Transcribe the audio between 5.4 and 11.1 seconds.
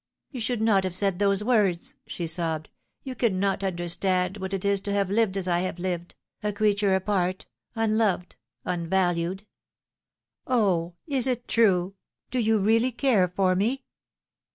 I have lived a creature apart unloved unvalued. O,